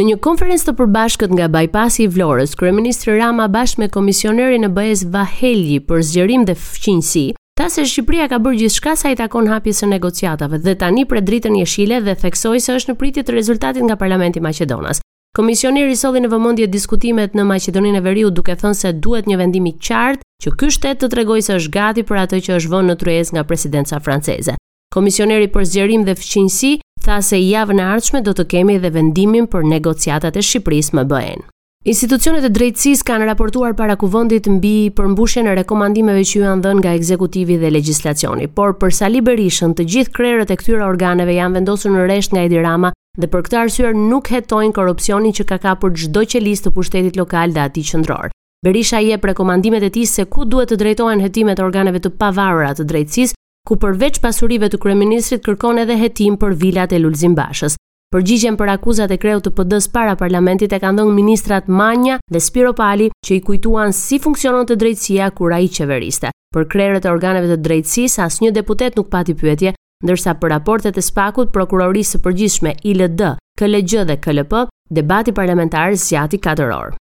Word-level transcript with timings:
Në 0.00 0.04
një 0.08 0.14
konferencë 0.24 0.64
të 0.64 0.72
përbashkët 0.78 1.32
nga 1.36 1.50
bypassi 1.52 2.06
i 2.06 2.08
Vlorës, 2.08 2.54
kryeministri 2.56 3.18
Rama 3.18 3.44
bashkë 3.52 3.82
me 3.82 3.88
komisionerin 3.92 4.64
e 4.64 4.70
BE-s 4.72 5.02
Vahelji 5.12 5.82
për 5.84 6.00
zgjerim 6.08 6.46
dhe 6.48 6.54
fqinjësi, 6.56 7.24
tha 7.60 7.66
se 7.68 7.84
Shqipëria 7.84 8.30
ka 8.32 8.38
bërë 8.40 8.62
gjithçka 8.62 8.94
sa 8.96 9.12
i 9.12 9.18
takon 9.20 9.50
hapjes 9.52 9.82
së 9.82 9.90
negociatave 9.90 10.62
dhe 10.64 10.74
tani 10.80 11.04
pret 11.04 11.28
dritën 11.28 11.58
jeshile 11.60 12.00
dhe 12.06 12.14
theksoi 12.24 12.62
se 12.64 12.78
është 12.78 12.94
në 12.94 12.98
pritje 13.02 13.26
të 13.28 13.36
rezultatit 13.36 13.84
nga 13.84 13.98
Parlamenti 14.00 14.40
i 14.40 14.46
Maqedonisë. 14.48 15.04
Komisioneri 15.36 15.96
solli 16.00 16.24
në 16.24 16.32
vëmendje 16.32 16.72
diskutimet 16.72 17.36
në 17.36 17.44
Maqedoninë 17.52 18.00
e 18.00 18.04
Veriut 18.08 18.32
duke 18.36 18.56
thënë 18.60 18.78
se 18.80 18.94
duhet 18.96 19.28
një 19.28 19.42
vendim 19.44 19.68
i 19.68 19.76
qartë 19.76 20.24
që 20.46 20.56
ky 20.60 20.72
shtet 20.78 21.04
të 21.04 21.12
tregojë 21.18 21.50
se 21.50 21.60
është 21.60 21.76
gati 21.78 22.08
për 22.08 22.24
atë 22.24 22.40
që 22.48 22.60
është 22.62 22.72
vënë 22.78 22.94
në 22.94 23.00
tryezë 23.04 23.36
nga 23.36 23.46
presidenca 23.52 24.00
franceze. 24.00 24.56
Komisioneri 24.92 25.46
për 25.52 25.64
zgjerim 25.68 26.02
dhe 26.04 26.12
fëqinësi 26.20 26.70
tha 27.06 27.16
se 27.24 27.38
javën 27.40 27.80
e 27.80 27.84
ardhshme 27.96 28.20
do 28.26 28.34
të 28.36 28.44
kemi 28.52 28.74
edhe 28.76 28.90
vendimin 28.92 29.46
për 29.54 29.64
negociatat 29.70 30.36
e 30.36 30.42
Shqipërisë 30.44 30.96
me 30.98 31.04
BE-n. 31.08 31.44
Institucionet 31.92 32.44
e 32.44 32.50
drejtësisë 32.52 33.06
kanë 33.08 33.26
raportuar 33.30 33.72
para 33.78 33.96
Kuvendit 33.98 34.46
mbi 34.52 34.90
përmbushjen 34.98 35.48
e 35.50 35.54
rekomandimeve 35.62 36.26
që 36.28 36.36
ju 36.36 36.44
janë 36.44 36.64
dhënë 36.66 36.80
nga 36.84 36.92
ekzekutivi 36.98 37.56
dhe 37.62 37.72
legjislacioni, 37.74 38.46
por 38.54 38.76
për 38.78 38.92
Sali 38.98 39.22
Berishën 39.24 39.72
të 39.74 39.88
gjithë 39.94 40.14
krerët 40.18 40.52
e 40.54 40.58
këtyre 40.60 40.84
organeve 40.86 41.34
janë 41.40 41.58
vendosur 41.58 41.96
në 41.96 42.04
resht 42.12 42.36
nga 42.36 42.44
Edirama 42.46 42.92
dhe 43.18 43.32
për 43.32 43.46
këtë 43.48 43.60
arsye 43.64 43.94
nuk 43.96 44.28
hetojnë 44.30 44.76
korrupsionin 44.76 45.34
që 45.38 45.48
ka 45.50 45.58
kapur 45.66 45.96
çdo 45.96 46.22
listë 46.22 46.68
të 46.68 46.74
pushtetit 46.76 47.16
lokal 47.18 47.56
dhe 47.56 47.64
ati 47.64 47.82
qendror. 47.82 48.28
Berisha 48.64 49.00
je 49.02 49.16
jep 49.16 49.24
rekomandimet 49.24 49.82
e 49.82 49.90
tij 49.90 50.06
se 50.06 50.24
ku 50.24 50.44
duhet 50.44 50.70
të 50.70 50.76
drejtohen 50.76 51.24
hetimet 51.24 51.58
organeve 51.60 51.98
të 51.98 52.12
pavarura 52.20 52.74
të 52.76 52.84
drejtësisë 52.84 53.34
ku 53.68 53.76
përveç 53.82 54.16
pasurive 54.22 54.68
të 54.72 54.78
kryeministrit 54.82 55.42
kërkon 55.46 55.78
edhe 55.84 55.94
hetim 55.98 56.34
për 56.42 56.56
vilat 56.62 56.92
e 56.92 56.98
Lulzim 56.98 57.34
Bashës. 57.38 57.76
Përgjigjen 58.12 58.56
për 58.60 58.72
akuzat 58.74 59.12
e 59.14 59.18
kreut 59.22 59.44
të 59.46 59.52
PD-s 59.56 59.86
para 59.94 60.16
parlamentit 60.20 60.72
e 60.76 60.80
kanë 60.82 60.98
ndonë 60.98 61.14
ministrat 61.16 61.68
Manja 61.68 62.16
dhe 62.28 62.42
Spiro 62.42 62.72
Pali 62.76 63.06
që 63.24 63.38
i 63.38 63.42
kujtuan 63.46 63.94
si 63.96 64.18
funksionon 64.20 64.66
të 64.68 64.76
drejtësia 64.82 65.30
kur 65.38 65.54
ai 65.56 65.70
qeveriste. 65.76 66.32
Për 66.52 66.66
krerët 66.74 67.06
e 67.08 67.12
organeve 67.14 67.54
të 67.54 67.60
drejtësisë 67.64 68.24
as 68.26 68.40
një 68.44 68.50
deputet 68.58 68.98
nuk 69.00 69.08
pati 69.14 69.32
pyetje, 69.40 69.72
ndërsa 70.04 70.34
për 70.42 70.52
raportet 70.58 70.98
e 71.00 71.06
Spakut 71.06 71.54
Prokurorisë 71.54 72.18
së 72.18 72.22
Përgjithshme 72.26 72.74
ILD, 72.92 73.22
KLG 73.58 74.04
dhe 74.10 74.18
KLP 74.26 74.66
debati 74.92 75.32
parlamentar 75.32 75.94
zgjati 75.96 76.42
4 76.48 76.68
orë. 76.76 76.98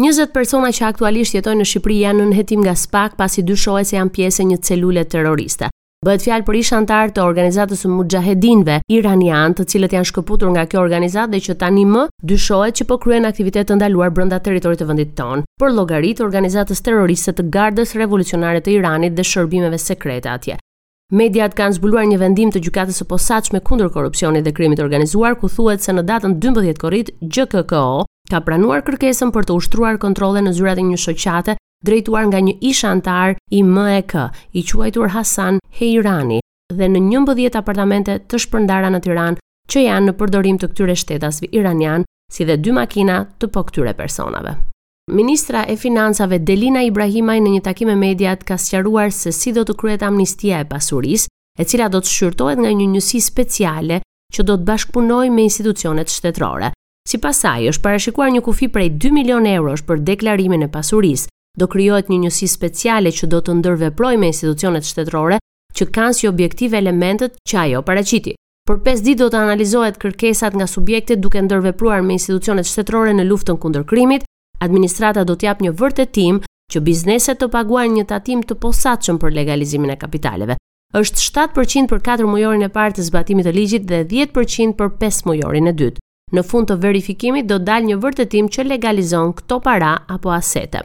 20 0.00 0.32
persona 0.34 0.68
që 0.76 0.90
aktualisht 0.92 1.36
jetojnë 1.38 1.62
në 1.64 1.70
Shqipëri 1.72 2.00
janë 2.04 2.28
në 2.32 2.36
hetim 2.42 2.64
nga 2.66 2.76
Spak 2.76 3.16
pasi 3.16 3.46
dyshohet 3.48 3.88
se 3.88 3.96
janë 3.96 4.12
pjesë 4.18 4.42
e 4.44 4.50
një 4.52 4.60
celule 4.68 5.06
terroriste. 5.08 5.69
Bëhet 6.00 6.22
fjalë 6.24 6.44
për 6.48 6.56
ish 6.56 6.70
antar 6.72 7.10
të 7.12 7.20
organizatës 7.28 7.82
së 7.84 7.88
mujahedinëve 7.92 8.78
iranian, 8.96 9.52
të 9.52 9.66
cilët 9.68 9.92
janë 9.92 10.08
shkëputur 10.10 10.48
nga 10.54 10.62
kjo 10.64 10.78
organizatë 10.80 11.34
dhe 11.34 11.40
që 11.46 11.54
tani 11.60 11.82
më 11.90 12.06
dyshohet 12.30 12.78
që 12.80 12.86
po 12.92 12.96
kryejnë 13.02 13.28
aktivitete 13.28 13.66
të 13.68 13.76
ndaluar 13.82 14.14
brenda 14.16 14.38
territorit 14.46 14.80
të 14.80 14.86
vendit 14.88 15.12
tonë, 15.18 15.44
për 15.60 15.74
llogarit 15.76 16.16
të 16.16 16.24
organizatës 16.24 16.80
terroriste 16.86 17.34
të 17.36 17.46
Gardës 17.58 17.92
Revolucionare 18.00 18.62
të 18.64 18.78
Iranit 18.78 19.12
dhe 19.18 19.28
shërbimeve 19.32 19.76
sekrete 19.84 20.32
atje. 20.38 20.56
Mediat 21.20 21.52
kanë 21.58 21.76
zbuluar 21.82 22.08
një 22.08 22.20
vendim 22.24 22.48
të 22.54 22.64
gjykatës 22.64 23.02
së 23.04 23.08
posaçme 23.12 23.60
kundër 23.68 23.92
korrupsionit 23.98 24.48
dhe 24.48 24.56
krimit 24.56 24.80
organizuar, 24.80 25.36
ku 25.36 25.52
thuhet 25.52 25.84
se 25.84 25.92
në 25.92 26.06
datën 26.14 26.40
12 26.46 26.80
korrit 26.80 27.12
GKKO 27.20 27.86
ka 28.32 28.40
pranuar 28.48 28.80
kërkesën 28.88 29.36
për 29.36 29.50
të 29.50 29.60
ushtruar 29.60 30.00
kontrole 30.00 30.40
në 30.48 30.56
zyrat 30.56 30.80
e 30.80 30.88
një 30.94 31.04
shoqate 31.04 31.60
drejtuar 31.84 32.26
nga 32.28 32.40
një 32.40 32.56
ish 32.60 32.84
antar 32.84 33.36
i 33.50 33.62
MEK, 33.62 34.12
i 34.52 34.62
quajtur 34.64 35.12
Hasan 35.16 35.60
Heirani, 35.80 36.40
dhe 36.72 36.86
në 36.88 37.00
njëmbëdhjet 37.08 37.56
apartamente 37.58 38.18
të 38.28 38.40
shpërndara 38.44 38.90
në 38.92 39.00
Tiran 39.04 39.38
që 39.70 39.84
janë 39.86 40.08
në 40.10 40.14
përdorim 40.20 40.58
të 40.60 40.70
këtyre 40.72 40.96
shtetasve 40.96 41.48
iranian, 41.56 42.04
si 42.30 42.44
dhe 42.44 42.56
dy 42.62 42.72
makina 42.74 43.24
të 43.40 43.48
po 43.54 43.64
këtyre 43.68 43.94
personave. 43.98 44.56
Ministra 45.10 45.64
e 45.66 45.74
Financave 45.80 46.38
Delina 46.46 46.84
Ibrahimaj 46.86 47.38
në 47.42 47.54
një 47.56 47.62
takim 47.66 47.88
me 47.90 47.96
mediat 47.98 48.44
ka 48.46 48.54
sqaruar 48.60 49.10
se 49.10 49.32
si 49.34 49.50
do 49.52 49.64
të 49.66 49.74
kryet 49.80 50.02
amnistia 50.06 50.60
e 50.62 50.68
pasurisë, 50.70 51.26
e 51.58 51.64
cila 51.66 51.88
do 51.90 51.98
të 51.98 52.12
shyrtohet 52.12 52.60
nga 52.62 52.70
një 52.70 52.86
njësi 52.92 53.18
speciale 53.26 53.98
që 54.30 54.44
do 54.46 54.54
të 54.60 54.66
bashkëpunoj 54.68 55.26
me 55.34 55.48
institucionet 55.48 56.12
shtetërore. 56.12 56.70
Si 57.10 57.18
pasaj, 57.18 57.66
është 57.72 57.82
parashikuar 57.82 58.30
një 58.30 58.42
kufi 58.46 58.68
prej 58.68 58.92
2 59.02 59.10
milion 59.16 59.46
eurosh 59.50 59.82
për 59.88 60.04
deklarimin 60.12 60.68
e 60.68 60.70
pasurisë, 60.70 61.26
do 61.60 61.68
krijohet 61.68 62.08
një 62.08 62.20
njësi 62.24 62.46
speciale 62.48 63.12
që 63.12 63.28
do 63.34 63.40
të 63.44 63.54
ndërveproj 63.60 64.16
me 64.20 64.30
institucionet 64.32 64.86
shtetërore 64.88 65.38
që 65.76 65.86
kanë 65.96 66.16
si 66.18 66.28
objektive 66.30 66.80
elementet 66.80 67.36
që 67.50 67.58
ajo 67.66 67.82
paraqiti. 67.86 68.34
Për 68.68 68.80
5 68.86 69.04
ditë 69.06 69.20
do 69.22 69.26
të 69.32 69.40
analizohet 69.44 69.98
kërkesat 70.02 70.56
nga 70.56 70.66
subjektet 70.70 71.20
duke 71.24 71.42
ndërvepruar 71.44 72.02
me 72.06 72.16
institucionet 72.16 72.68
shtetërore 72.70 73.12
në 73.18 73.28
luftën 73.30 73.60
kundër 73.62 73.84
krimit, 73.92 74.24
administrata 74.66 75.24
do 75.28 75.36
t'jap 75.36 75.60
një 75.64 75.74
vërtetim 75.82 76.40
që 76.72 76.82
bizneset 76.86 77.40
të 77.40 77.48
paguajnë 77.54 77.98
një 78.00 78.08
tatim 78.14 78.42
të 78.46 78.56
posaçëm 78.64 79.18
për 79.22 79.32
legalizimin 79.40 79.92
e 79.94 79.98
kapitaleve. 80.04 80.56
Është 81.00 81.22
7% 81.22 81.88
për 81.92 82.00
4 82.10 82.26
mujorin 82.28 82.62
e 82.66 82.68
parë 82.76 82.96
të 82.98 83.06
zbatimit 83.10 83.46
të 83.46 83.54
ligjit 83.56 83.84
dhe 83.90 84.00
10% 84.14 84.78
për 84.80 84.94
5 85.02 85.26
mujorin 85.30 85.70
e 85.70 85.74
dytë. 85.82 86.04
Në 86.36 86.44
fund 86.46 86.70
të 86.70 86.78
verifikimit 86.84 87.50
do 87.50 87.58
dalë 87.60 87.90
një 87.92 87.98
vërtetim 88.06 88.48
që 88.54 88.68
legalizon 88.74 89.34
këto 89.40 89.58
para 89.68 89.96
apo 90.16 90.30
asete. 90.34 90.82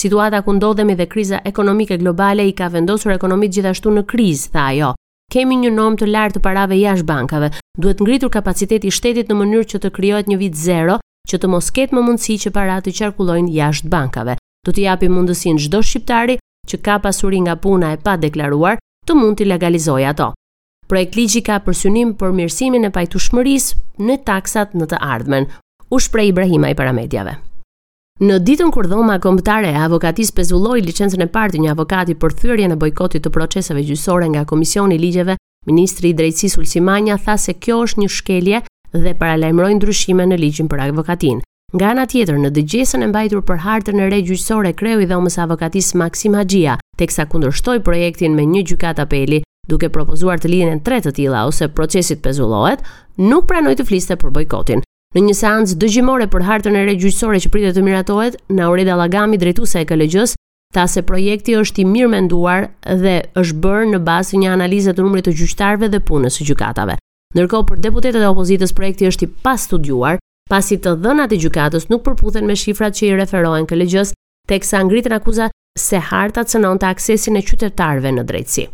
Situata 0.00 0.42
ku 0.46 0.52
ndodhemi 0.54 0.94
dhe 0.98 1.06
kriza 1.12 1.38
ekonomike 1.50 1.96
globale 1.98 2.44
i 2.48 2.54
ka 2.58 2.66
vendosur 2.70 3.10
ekonomit 3.14 3.50
gjithashtu 3.56 3.90
në 3.96 4.04
krizë, 4.12 4.50
tha 4.54 4.66
ajo. 4.72 4.90
Kemi 5.32 5.56
një 5.62 5.72
nom 5.74 5.96
të 5.98 6.06
lartë 6.14 6.38
të 6.38 6.42
parave 6.44 6.76
jashtë 6.78 7.06
bankave. 7.08 7.48
Duhet 7.76 8.02
ngritur 8.04 8.30
kapaciteti 8.36 8.88
i 8.88 8.94
shtetit 8.94 9.32
në 9.32 9.38
mënyrë 9.40 9.66
që 9.72 9.80
të 9.82 9.90
krijohet 9.98 10.30
një 10.30 10.36
vit 10.44 10.60
zero, 10.60 11.00
që 11.28 11.38
të 11.42 11.50
mos 11.50 11.70
ketë 11.74 11.98
më 11.98 12.04
mundësi 12.06 12.36
që 12.44 12.52
paratë 12.58 12.86
të 12.88 12.94
qarkullojnë 13.00 13.50
jashtë 13.56 13.90
bankave. 13.96 14.38
Do 14.64 14.70
të 14.76 14.84
japim 14.86 15.18
mundësinë 15.18 15.64
çdo 15.66 15.82
shqiptari 15.90 16.38
që 16.70 16.80
ka 16.86 17.00
pasuri 17.08 17.42
nga 17.42 17.58
puna 17.66 17.90
e 17.96 17.98
pa 17.98 18.14
deklaruar 18.22 18.78
të 19.04 19.18
mund 19.18 19.40
të 19.42 19.50
legalizojë 19.50 20.06
ato. 20.12 20.30
Projekt 20.86 21.18
ligji 21.18 21.42
ka 21.50 21.58
për 21.66 21.80
synim 21.82 22.14
për 22.22 22.38
mirësimin 22.38 22.86
e 22.86 22.94
pajtueshmërisë 23.00 23.82
në 24.06 24.22
taksat 24.30 24.78
në 24.78 24.92
të 24.94 25.02
ardhmen. 25.12 25.50
U 25.90 25.98
shpreh 25.98 26.30
Ibrahimaj 26.30 26.74
para 26.78 26.94
mediave. 27.02 27.40
Në 28.18 28.36
ditën 28.42 28.70
kur 28.74 28.88
dhoma 28.90 29.20
kombëtare 29.22 29.68
e 29.70 29.78
avokatis 29.78 30.32
pezulloi 30.34 30.80
licencën 30.82 31.22
e 31.22 31.26
parë 31.34 31.52
të 31.54 31.58
një 31.62 31.68
avokati 31.70 32.16
për 32.18 32.32
thyrje 32.40 32.66
në 32.72 32.76
bojkotit 32.80 33.22
të 33.22 33.30
proceseve 33.30 33.84
gjyqësore 33.86 34.26
nga 34.32 34.40
Komisioni 34.50 34.96
i 34.96 34.98
Ligjeve, 34.98 35.36
ministri 35.70 36.10
i 36.10 36.16
Drejtësisë 36.18 36.58
Ulsi 36.58 36.80
tha 37.26 37.36
se 37.38 37.54
kjo 37.54 37.76
është 37.84 38.00
një 38.02 38.08
shkelje 38.16 38.62
dhe 39.04 39.14
paralajmëroi 39.22 39.76
ndryshime 39.78 40.26
në 40.26 40.38
ligjin 40.40 40.66
për 40.68 40.80
avokatin. 40.88 41.40
Nga 41.74 41.86
ana 41.92 42.06
tjetër, 42.06 42.38
në 42.42 42.50
dëgjesën 42.58 43.02
e 43.06 43.06
mbajtur 43.06 43.42
për 43.46 43.62
hartën 43.66 44.00
e 44.00 44.10
re 44.10 44.18
gjyqësore, 44.22 44.74
kreu 44.74 44.98
i 45.00 45.06
dhomës 45.06 45.38
avokatis 45.38 45.94
Maksim 45.94 46.34
Haxhia 46.34 46.78
teksa 46.98 47.28
kundërshtoi 47.30 47.84
projektin 47.86 48.34
me 48.34 48.42
një 48.46 48.64
gjykat 48.72 48.98
apeli, 48.98 49.44
duke 49.70 49.92
propozuar 49.94 50.40
të 50.42 50.50
lihen 50.50 50.82
tre 50.82 50.98
të 51.04 51.12
tilla 51.14 51.46
ose 51.46 51.68
procesi 51.70 52.16
të 52.18 52.24
pezullohet, 52.26 52.82
nuk 53.18 53.46
pranoi 53.46 53.78
të 53.78 53.86
fliste 53.86 54.18
për 54.18 54.30
bojkotin. 54.40 54.82
Në 55.16 55.20
një 55.26 55.34
seancë 55.38 55.76
dëgjimore 55.80 56.26
për 56.32 56.42
hartën 56.46 56.74
e 56.76 56.80
re 56.84 56.92
gjyqësore 57.00 57.38
që 57.40 57.50
pritet 57.52 57.76
të 57.78 57.80
miratohet, 57.84 58.34
Naureda 58.58 58.92
Llagami, 58.98 59.38
drejtuesa 59.40 59.80
e 59.80 59.86
KLG-s, 59.88 60.34
tha 60.76 60.82
se 60.94 61.00
projekti 61.08 61.54
është 61.56 61.80
i 61.80 61.86
mirë 61.92 62.10
menduar 62.14 62.66
dhe 63.04 63.14
është 63.40 63.60
bërë 63.64 63.86
në 63.94 64.00
bazë 64.10 64.34
të 64.34 64.40
një 64.42 64.50
analize 64.56 64.92
të 64.92 65.06
numrit 65.06 65.24
të 65.24 65.32
gjyqtarëve 65.38 65.88
dhe 65.94 66.02
punës 66.10 66.36
së 66.42 66.46
gjykatave. 66.50 66.98
Ndërkohë 67.38 67.68
për 67.70 67.80
deputetët 67.88 68.26
e 68.26 68.32
opozitës 68.34 68.76
projekti 68.76 69.08
është 69.08 69.24
i 69.24 69.30
pastudiuar, 69.48 70.20
pasi 70.52 70.76
të 70.76 70.92
dhënat 71.06 71.32
e 71.32 71.38
gjykatës 71.46 71.88
nuk 71.92 72.04
përputhen 72.10 72.44
me 72.48 72.58
shifrat 72.66 72.98
që 73.00 73.06
i 73.08 73.14
referohen 73.22 73.64
KLG-s, 73.72 74.12
teksa 74.48 74.84
ngritën 74.88 75.16
akuza 75.16 75.48
se 75.88 76.02
harta 76.12 76.44
cënon 76.52 76.76
të 76.84 76.92
aksesin 76.92 77.40
e 77.40 77.42
qytetarëve 77.48 78.12
në 78.18 78.26
drejtësi. 78.32 78.66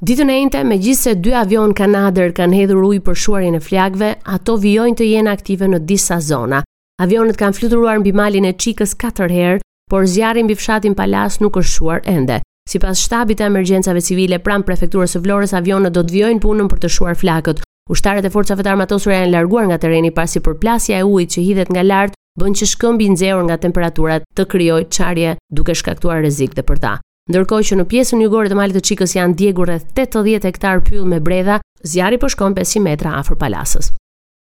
Ditën 0.00 0.30
e 0.32 0.34
njëte, 0.40 0.60
me 0.64 0.78
gjithë 0.80 0.96
se 1.02 1.12
dy 1.20 1.32
avion 1.36 1.74
kanader 1.76 2.30
kanë 2.32 2.56
hedhur 2.56 2.86
ujë 2.88 3.02
për 3.04 3.18
shuarin 3.22 3.56
e 3.58 3.58
flagve, 3.60 4.14
ato 4.32 4.54
vjojnë 4.56 4.96
të 4.96 5.08
jenë 5.10 5.28
aktive 5.34 5.66
në 5.68 5.80
disa 5.90 6.16
zona. 6.24 6.62
Avionet 7.04 7.36
kanë 7.36 7.58
fluturuar 7.58 8.00
mbi 8.00 8.14
malin 8.16 8.46
e 8.48 8.54
qikës 8.64 8.94
4 9.02 9.28
herë, 9.34 9.58
por 9.92 10.06
zjarin 10.08 10.46
mbi 10.48 10.56
fshatin 10.56 10.94
palas 10.96 11.36
nuk 11.44 11.58
është 11.60 11.72
shuar 11.74 12.00
ende. 12.08 12.38
Si 12.64 12.80
pas 12.80 12.96
shtabit 13.04 13.42
e 13.42 13.46
emergjensave 13.50 14.00
civile, 14.06 14.40
pram 14.40 14.64
prefekturës 14.64 15.18
e 15.18 15.22
vlores, 15.26 15.52
avionet 15.60 15.92
do 15.92 16.00
të 16.08 16.16
vjojnë 16.16 16.42
punën 16.46 16.72
për 16.72 16.80
të 16.86 16.92
shuar 16.96 17.20
flakët. 17.20 17.60
Ushtarët 17.92 18.24
e 18.24 18.32
forcave 18.32 18.64
të 18.64 18.72
armatosur 18.72 19.12
janë 19.12 19.34
larguar 19.36 19.68
nga 19.68 19.80
tereni 19.84 20.14
pasi 20.22 20.40
përplasja 20.40 21.02
e 21.02 21.04
ujit 21.12 21.36
që 21.36 21.44
hidhet 21.50 21.76
nga 21.76 21.84
lartë 21.84 22.18
bën 22.40 22.56
që 22.56 22.72
shkëmbi 22.72 23.12
nxehur 23.18 23.44
nga 23.50 23.60
temperaturat 23.68 24.24
të 24.32 24.48
krijojë 24.48 24.88
çarje 24.96 25.36
duke 25.52 25.76
shkaktuar 25.76 26.24
rrezik 26.24 26.56
të 26.56 26.64
përta. 26.72 26.96
Ndërkohë 27.30 27.64
që 27.68 27.76
në 27.78 27.84
pjesën 27.90 28.22
jugore 28.24 28.50
të 28.50 28.56
malit 28.58 28.74
të 28.74 28.80
Çikës 28.88 29.12
janë 29.14 29.36
djegur 29.38 29.68
rreth 29.70 29.92
80 30.02 30.46
hektar 30.48 30.80
pyll 30.86 31.04
me 31.10 31.18
bredha, 31.22 31.60
zjarri 31.86 32.16
po 32.22 32.26
shkon 32.32 32.56
500 32.56 32.80
metra 32.82 33.12
afër 33.20 33.36
palasës. 33.38 33.92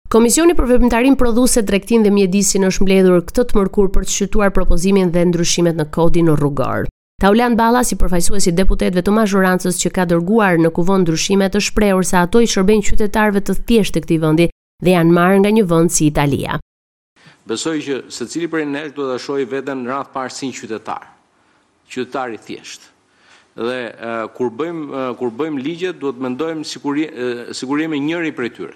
Komisioni 0.10 0.56
për 0.58 0.66
veprimtarin 0.72 1.18
prodhuese, 1.20 1.62
drejtin 1.70 2.02
dhe 2.08 2.10
mjedisin 2.16 2.66
është 2.66 2.88
mbledhur 2.88 3.22
këtë 3.30 3.46
të 3.52 3.58
mërkur 3.60 3.92
për 3.94 4.08
të 4.08 4.14
shqyrtuar 4.16 4.54
propozimin 4.56 5.12
dhe 5.14 5.22
ndryshimet 5.30 5.78
në 5.78 5.86
kodin 5.94 6.32
rrugor. 6.34 6.88
Taulan 7.22 7.60
Balla, 7.60 7.84
si 7.86 8.00
përfaqësues 8.00 8.50
i 8.50 8.56
deputetëve 8.58 9.04
të 9.06 9.14
mazhorancës 9.20 9.78
që 9.84 9.92
ka 9.98 10.08
dërguar 10.10 10.58
në 10.64 10.74
kuvon 10.80 11.04
ndryshime 11.06 11.46
të 11.54 11.62
shprehur 11.68 12.08
se 12.10 12.18
ato 12.26 12.42
i 12.42 12.50
shërbejnë 12.50 12.88
qytetarëve 12.90 13.44
të 13.46 13.58
thjeshtë 13.70 14.00
të 14.00 14.06
këtij 14.08 14.20
vendi 14.26 14.50
dhe 14.88 14.96
janë 14.98 15.16
marrë 15.20 15.44
nga 15.44 15.54
një 15.60 15.68
vend 15.74 15.94
si 15.94 16.08
Italia. 16.10 16.58
Besoj 17.46 17.78
që 17.86 18.02
secili 18.18 18.50
prej 18.50 18.66
nesh 18.72 18.96
duhet 18.98 19.14
ta 19.14 19.22
shohë 19.28 19.50
veten 19.54 19.86
në 19.86 19.94
radh 19.94 20.14
parë 20.18 20.34
si 20.40 20.50
qytetar 20.58 21.06
qytetari 21.90 22.38
thjesht. 22.40 22.82
Dhe 23.56 23.80
kur 24.38 24.50
bëjmë 24.54 25.04
kur 25.20 25.32
bëjmë 25.36 25.62
ligjet 25.66 25.98
duhet 26.00 26.16
të 26.20 26.24
mendojmë 26.28 26.68
siguri 26.74 27.08
sigurinë 27.58 27.90
jemi 27.90 28.00
njëri 28.06 28.32
prej 28.38 28.52
tyre. 28.58 28.76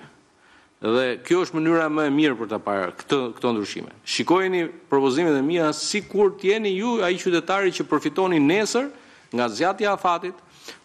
Dhe 0.84 1.06
kjo 1.24 1.44
është 1.46 1.56
mënyra 1.56 1.86
më 1.96 2.08
e 2.10 2.16
mirë 2.18 2.36
për 2.42 2.50
ta 2.52 2.58
parë 2.64 2.90
këtë 3.04 3.20
këto 3.38 3.52
ndryshime. 3.56 3.94
Shikojeni 4.14 4.66
propozimet 4.92 5.38
e 5.40 5.44
mia 5.48 5.70
sikur 5.78 6.34
të 6.42 6.50
jeni 6.50 6.74
ju 6.76 6.98
ai 7.06 7.14
qytetari 7.22 7.72
që 7.76 7.86
përfitoni 7.88 8.42
nesër 8.44 8.90
nga 9.34 9.48
zgjatja 9.50 9.88
e 9.88 9.94
afatit, 9.96 10.36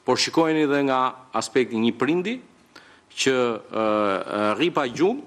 por 0.06 0.20
shikojeni 0.22 0.62
edhe 0.69 0.84
nga 0.86 1.00
aspekti 1.36 1.81
një 1.82 1.92
prindi 2.00 2.36
që 3.19 3.34
rripa 4.60 4.84
gjum 4.94 5.24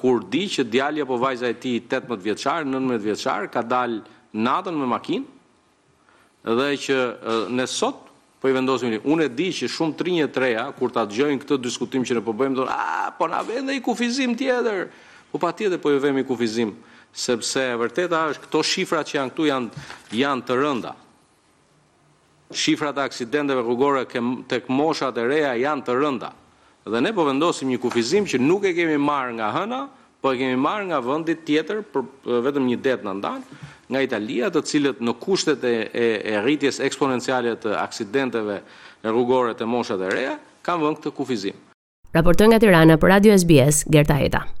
kur 0.00 0.24
di 0.32 0.46
që 0.48 0.64
djalja 0.72 1.04
po 1.04 1.20
vajza 1.20 1.50
e 1.52 1.58
ti 1.60 1.76
18 1.84 2.24
vjeçar, 2.24 2.64
19 2.64 2.96
vjeçar 3.04 3.44
ka 3.52 3.60
dalë 3.60 4.00
natën 4.32 4.74
me 4.78 4.86
makinë 4.90 5.28
dhe 6.46 6.68
që 6.86 6.96
ne 7.52 7.66
sot 7.68 8.06
po 8.40 8.48
i 8.48 8.54
vendosim 8.56 8.88
një. 8.94 9.02
Unë 9.04 9.26
e 9.26 9.32
di 9.36 9.50
që 9.54 9.68
shumë 9.70 9.96
të 9.98 10.04
rinjë 10.06 10.24
e 10.24 10.30
treja, 10.32 10.62
kur 10.78 10.88
ta 10.94 11.02
gjojnë 11.04 11.42
këtë 11.42 11.58
diskutim 11.60 12.06
që 12.06 12.16
në 12.16 12.22
po 12.24 12.32
bëjmë, 12.32 12.64
a, 12.64 12.76
ah, 12.78 13.10
po 13.16 13.26
në 13.28 13.40
avend 13.42 13.70
e 13.72 13.76
i 13.76 13.82
kufizim 13.84 14.32
tjeder, 14.38 14.86
po 15.30 15.38
pa 15.42 15.50
tjeder 15.56 15.78
po 15.82 15.92
i 15.92 15.98
vëmë 16.00 16.22
i 16.22 16.28
kufizim, 16.28 16.72
sepse 17.12 17.66
e 17.72 17.76
vërteta 17.76 18.22
është 18.32 18.46
këto 18.46 18.62
shifrat 18.64 19.10
që 19.10 19.18
janë 19.18 19.34
këtu 19.34 19.48
janë 20.22 20.46
të 20.48 20.56
rënda. 20.62 20.94
Shifrat 22.50 22.96
e 22.98 23.04
aksidenteve 23.10 23.62
rrugore 23.62 24.06
të 24.14 24.62
këmoshat 24.66 25.20
e 25.22 25.26
reja 25.28 25.52
janë 25.60 25.84
të 25.86 25.98
rënda. 26.00 26.30
Dhe 26.90 27.00
ne 27.04 27.12
po 27.14 27.26
vendosim 27.28 27.68
një 27.68 27.78
kufizim 27.82 28.24
që 28.26 28.40
nuk 28.40 28.64
e 28.64 28.72
kemi 28.74 28.96
marrë 28.98 29.36
nga 29.36 29.50
hëna, 29.58 29.82
po 30.24 30.32
e 30.32 30.40
kemi 30.40 30.56
marrë 30.56 30.88
nga 30.88 30.98
vëndit 31.04 31.44
tjetër, 31.46 31.84
vetëm 32.24 32.66
një 32.72 32.80
det 32.86 32.96
në 33.04 33.12
ndanë, 33.20 33.68
nga 33.90 34.00
Italia, 34.06 34.48
të 34.54 34.62
cilët 34.70 35.00
në 35.02 35.14
kushtet 35.22 35.64
e 35.66 36.38
rritjes 36.44 36.78
eksponencialet 36.86 37.62
të 37.64 37.74
aksidenteve 37.82 38.60
në 39.02 39.14
rrugore 39.14 39.56
të 39.58 39.68
moshat 39.70 40.06
e 40.06 40.14
reja, 40.14 40.36
kam 40.66 40.82
vënë 40.86 41.02
të 41.06 41.14
kufizim. 41.18 41.58
Raportën 42.14 42.50
nga 42.54 42.62
Tirana 42.62 42.98
për 43.02 43.16
Radio 43.16 43.38
SBS, 43.38 43.84
Gerta 43.94 44.18
Heta. 44.22 44.59